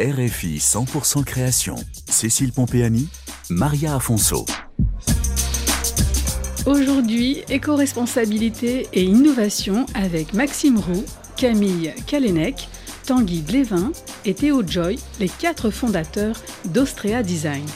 [0.00, 1.74] RFI 100% création.
[2.08, 3.08] Cécile Pompéani,
[3.50, 4.46] Maria Afonso.
[6.66, 11.04] Aujourd'hui, éco-responsabilité et innovation avec Maxime Roux,
[11.36, 12.68] Camille Kalenec,
[13.08, 13.90] Tanguy Glévin
[14.24, 16.36] et Théo Joy, les quatre fondateurs
[16.66, 17.66] d'Austria Design.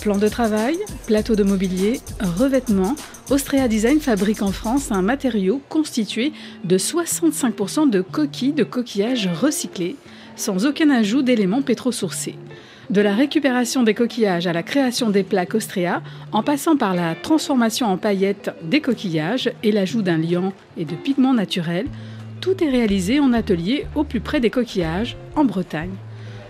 [0.00, 2.96] Plan de travail, plateau de mobilier, revêtement,
[3.28, 6.32] Austria Design fabrique en France un matériau constitué
[6.64, 9.96] de 65% de coquilles de coquillages recyclés
[10.38, 12.36] sans aucun ajout d'éléments pétrosourcés.
[12.90, 16.02] De la récupération des coquillages à la création des plaques Austria,
[16.32, 20.94] en passant par la transformation en paillettes des coquillages et l'ajout d'un liant et de
[20.94, 21.88] pigments naturels,
[22.40, 25.92] tout est réalisé en atelier au plus près des coquillages, en Bretagne.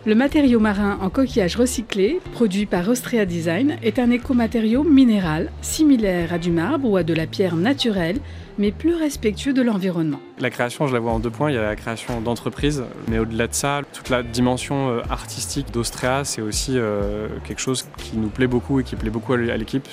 [0.06, 6.32] Le matériau marin en coquillage recyclé, produit par Austria Design, est un écomatériau minéral, similaire
[6.32, 8.20] à du marbre ou à de la pierre naturelle,
[8.58, 10.20] mais plus respectueux de l'environnement.
[10.40, 11.50] La création, je la vois en deux points.
[11.50, 15.70] Il y a la création d'entreprises, mais au-delà de ça, toute la dimension euh, artistique
[15.72, 19.36] d'Austria, c'est aussi euh, quelque chose qui nous plaît beaucoup et qui plaît beaucoup à
[19.36, 19.88] l'équipe.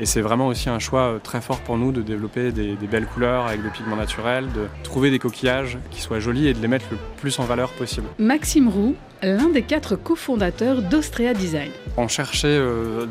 [0.00, 3.06] Et c'est vraiment aussi un choix euh, très fort pour nous de développer des, belles
[3.06, 6.68] couleurs avec des pigments naturels, de trouver des coquillages qui soient jolis et de les
[6.68, 8.06] mettre le plus en valeur possible.
[8.18, 11.70] Maxime Roux, l'un des quatre cofondateurs d'Austria Design.
[11.96, 12.60] On cherchait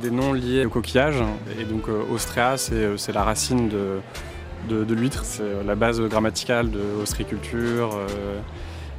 [0.01, 1.17] des noms liés au coquillage,
[1.59, 3.99] et donc Austria, c'est la racine de
[4.67, 5.23] de, l'huître.
[5.23, 7.95] C'est la base grammaticale de ostréiculture.
[7.95, 8.39] Euh,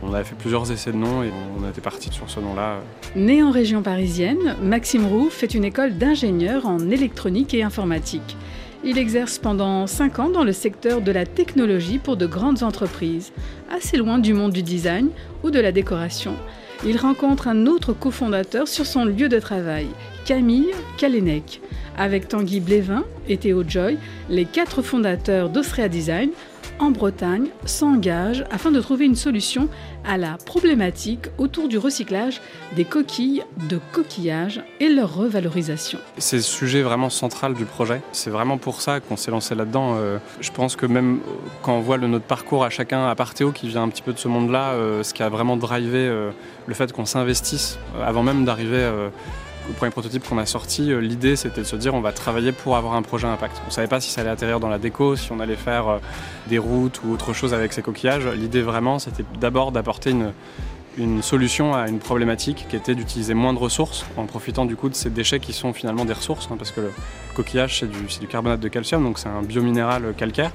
[0.02, 2.78] on avait fait plusieurs essais de noms et on était parti sur ce nom-là.
[3.16, 8.36] Né en région parisienne, Maxime Roux fait une école d'ingénieur en électronique et informatique.
[8.84, 13.32] Il exerce pendant 5 ans dans le secteur de la technologie pour de grandes entreprises,
[13.78, 15.10] assez loin du monde du design
[15.44, 16.34] ou de la décoration.
[16.84, 19.86] Il rencontre un autre cofondateur sur son lieu de travail,
[20.24, 21.60] Camille Kalenec.
[21.96, 23.96] Avec Tanguy Blévin et Théo Joy,
[24.28, 26.30] les quatre fondateurs d'Austria Design
[26.78, 29.68] en Bretagne s'engagent afin de trouver une solution
[30.04, 32.40] à la problématique autour du recyclage
[32.76, 35.98] des coquilles de coquillage et leur revalorisation.
[36.18, 38.00] C'est le sujet vraiment central du projet.
[38.12, 39.97] C'est vraiment pour ça qu'on s'est lancé là-dedans.
[39.97, 41.20] Euh, je pense que même
[41.62, 44.12] quand on voit notre parcours à chacun, à part Théo qui vient un petit peu
[44.12, 46.30] de ce monde-là, euh, ce qui a vraiment drivé euh,
[46.66, 48.88] le fait qu'on s'investisse avant même d'arriver
[49.68, 52.52] le premier prototype qu'on a sorti, euh, l'idée c'était de se dire on va travailler
[52.52, 53.60] pour avoir un projet impact.
[53.64, 55.88] On ne savait pas si ça allait atterrir dans la déco, si on allait faire
[55.88, 55.98] euh,
[56.48, 58.26] des routes ou autre chose avec ces coquillages.
[58.26, 60.32] L'idée vraiment c'était d'abord d'apporter une,
[60.98, 64.88] une solution à une problématique qui était d'utiliser moins de ressources en profitant du coup
[64.88, 66.91] de ces déchets qui sont finalement des ressources hein, parce que le
[67.34, 70.50] coquillage c'est du, carbonate de calcium donc c'est un biominéral calcaire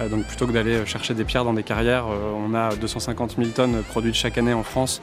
[0.00, 3.50] euh, donc plutôt que d'aller chercher des pierres dans des carrières on a 250 000
[3.50, 5.02] tonnes produites chaque année en France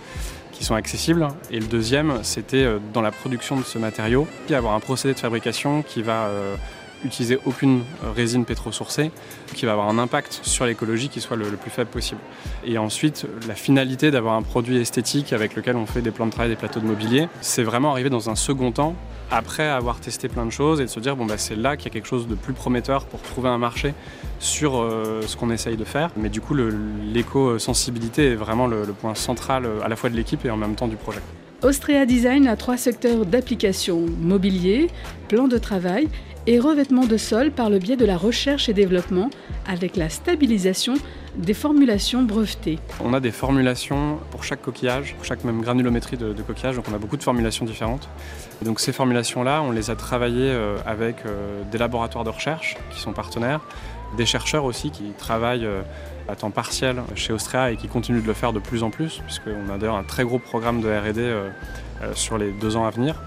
[0.61, 1.27] qui sont accessibles.
[1.49, 5.15] Et le deuxième, c'était euh, dans la production de ce matériau, puis avoir un procédé
[5.15, 6.55] de fabrication qui va euh,
[7.03, 9.11] utiliser aucune euh, résine pétrosourcée,
[9.53, 12.21] qui va avoir un impact sur l'écologie qui soit le, plus faible possible.
[12.65, 16.31] Et ensuite, la finalité d'avoir un produit esthétique avec lequel on fait des plans de
[16.31, 18.95] travail, des plateaux de mobilier, c'est vraiment arrivé dans un second temps,
[19.29, 21.85] après avoir testé plein de choses et de se dire, bon, bah, c'est là qu'il
[21.85, 23.93] y a quelque chose de plus prometteur pour trouver un marché
[24.39, 26.09] sur euh, ce qu'on essaye de faire.
[26.17, 30.15] Mais du coup, l'éco-sensibilité est vraiment le, le point central euh, à la fois de
[30.15, 31.21] l'équipe et en même temps du projet.
[31.63, 34.87] Austria Design a trois secteurs d'application mobilier,
[35.27, 36.09] plan de travail
[36.47, 39.29] et revêtement de sol par le biais de la recherche et développement
[39.67, 40.95] avec la stabilisation
[41.37, 42.79] des formulations brevetées.
[42.99, 46.95] On a des formulations pour chaque coquillage, pour chaque même granulométrie de, coquillage, donc on
[46.95, 48.09] a beaucoup de formulations différentes.
[48.63, 52.99] Donc ces formulations-là, on les a travaillées euh, avec euh, des laboratoires de recherche qui
[52.99, 53.61] sont partenaires,
[54.17, 55.83] des chercheurs aussi qui travaillent euh,
[56.27, 59.21] à temps partiel chez Austria et qui continuent de le faire de plus en plus,
[59.25, 63.21] puisqu'on a d'ailleurs un très gros programme de RD sur les deux ans à venir.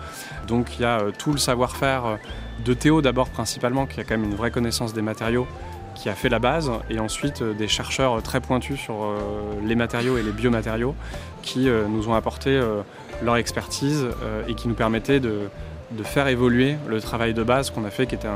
[0.48, 2.18] Donc il y a tout le savoir-faire
[2.64, 5.46] de Théo d'abord principalement, qui a quand même une vraie connaissance des matériaux,
[5.94, 9.18] qui a fait la base, et ensuite euh, des chercheurs très pointus sur euh,
[9.64, 10.94] les matériaux et les biomatériaux,
[11.42, 12.60] qui euh, nous ont apporté
[13.22, 14.06] leur expertise
[14.48, 15.48] et qui nous permettaient de,
[16.02, 18.28] faire évoluer le travail de base qu'on a fait, qui était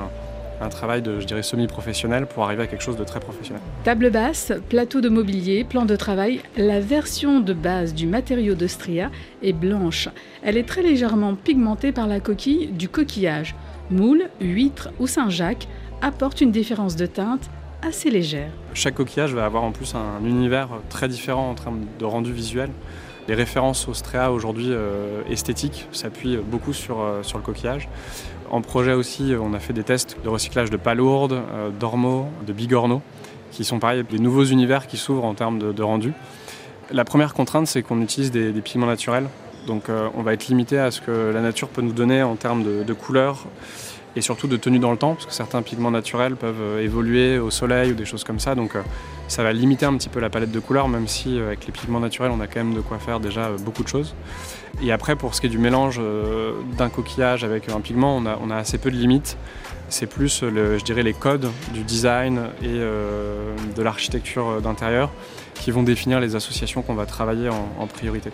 [0.60, 3.62] un, travail de, je dirais, semi-professionnel pour arriver à quelque chose de très professionnel.
[3.84, 8.66] Table basse, plateau de mobilier, plan de travail, la version de base du matériau de
[8.66, 9.10] Stria
[9.42, 10.08] est blanche.
[10.42, 13.54] Elle est très légèrement pigmentée par la coquille du coquillage.
[13.90, 15.68] Moule, huître ou Saint-Jacques
[16.02, 17.48] apportent une différence de teinte
[17.82, 18.50] assez légère.
[18.74, 22.70] Chaque coquillage va avoir en plus un univers très différent en termes de rendu visuel.
[23.28, 27.88] Les références Austria aujourd'hui euh, esthétiques s'appuient beaucoup sur, euh, sur le coquillage.
[28.50, 32.54] En projet aussi, on a fait des tests de recyclage de palourde, euh, d'ormeau, de
[32.54, 33.02] bigorneau,
[33.50, 36.14] qui sont pareil des nouveaux univers qui s'ouvrent en termes de, rendu.
[36.90, 39.28] La première contrainte, c'est qu'on utilise des, pigments naturels.
[39.66, 39.84] Donc
[40.14, 42.92] on va être limité à ce que la nature peut nous donner en termes de,
[42.92, 43.44] couleurs
[44.16, 47.50] et surtout de tenue dans le temps, parce que certains pigments naturels peuvent évoluer au
[47.50, 48.54] soleil ou des choses comme ça.
[48.54, 48.72] Donc
[49.28, 52.00] ça va limiter un petit peu la palette de couleurs, même si avec les pigments
[52.00, 54.14] naturels, on a quand même de quoi faire déjà beaucoup de choses.
[54.82, 56.00] Et après, pour ce qui est du mélange
[56.78, 59.36] d'un coquillage avec un pigment, on a, on a assez peu de limites.
[59.90, 62.78] C'est plus, je dirais, les codes du design et
[63.76, 65.10] de l'architecture d'intérieur
[65.58, 68.30] qui vont définir les associations qu'on va travailler en, priorité.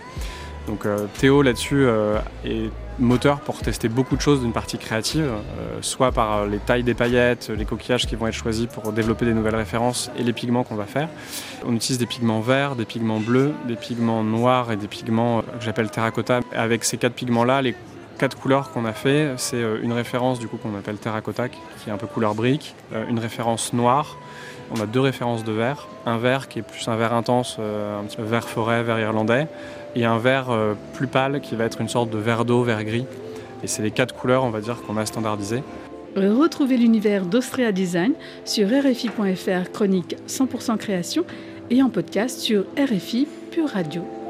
[0.67, 5.27] Donc euh, Théo là-dessus euh, est moteur pour tester beaucoup de choses d'une partie créative,
[5.27, 9.25] euh, soit par les tailles des paillettes, les coquillages qui vont être choisis pour développer
[9.25, 11.09] des nouvelles références et les pigments qu'on va faire.
[11.67, 15.65] On utilise des pigments verts, des pigments bleus, des pigments noirs et des pigments que
[15.65, 16.41] j'appelle terracotta.
[16.55, 17.75] Avec ces quatre pigments-là, les
[18.19, 21.91] quatre couleurs qu'on a fait, c'est une référence du coup qu'on appelle terracotta, qui est
[21.93, 22.75] un peu couleur brique,
[23.09, 24.17] une référence noire,
[24.71, 25.89] on a deux références de vert.
[26.07, 28.99] Un vert qui est plus un vert intense, euh, un petit peu vert forêt, vert
[28.99, 29.47] irlandais,
[29.95, 32.85] et un vert euh, plus pâle qui va être une sorte de vert d'eau, vert
[32.85, 33.07] gris.
[33.63, 35.63] Et c'est les quatre couleurs, on va dire, qu'on a standardisées.
[36.17, 38.13] Retrouvez l'univers d'Austria Design
[38.45, 41.25] sur RFI.fr, chronique 100% création,
[41.71, 44.24] et en podcast sur RFI Pure Radio.